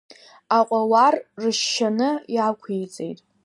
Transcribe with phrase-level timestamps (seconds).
[0.57, 3.19] Аҟауар ршьшьаны иақәиҵеит.